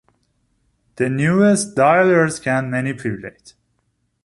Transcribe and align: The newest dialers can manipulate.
The 0.95 1.09
newest 1.11 1.75
dialers 1.75 2.41
can 2.41 2.71
manipulate. 2.71 3.53